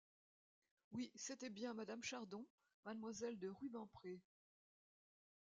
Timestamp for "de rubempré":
3.37-4.19